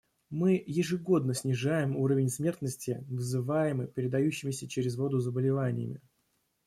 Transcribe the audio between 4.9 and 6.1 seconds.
воду заболеваниями.